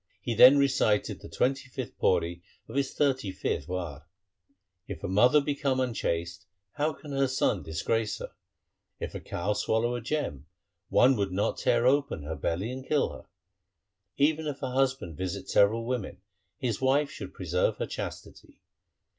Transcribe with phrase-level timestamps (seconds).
[0.19, 4.07] He then recited the twentieth pauri of his thirty fifth War:—
[4.87, 8.31] If a mother become unchaste, how can her son disgrace her?
[8.99, 10.47] If a cow swallow a gem,
[10.89, 13.25] one would not tear open her belly and kill her.
[14.17, 16.17] Even if a husband visit several women,
[16.57, 18.59] his wife should preserve her chastity.